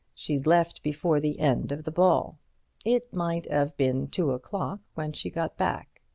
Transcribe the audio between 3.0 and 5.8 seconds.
might 'ave been two o'clock when she got